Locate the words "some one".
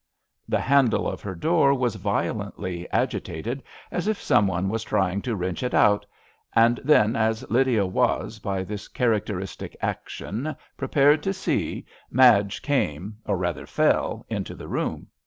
4.19-4.67